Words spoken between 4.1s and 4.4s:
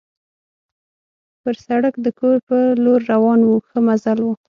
وو.